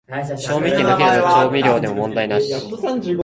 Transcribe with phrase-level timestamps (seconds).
[0.35, 2.51] 賞味期限の切れた調味料でも問題なし